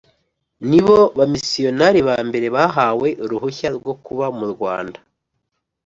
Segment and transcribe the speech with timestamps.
[0.69, 4.99] ni bo bamisiyonari ba mbere bahawe uruhushya rwo kuba mu Rwanda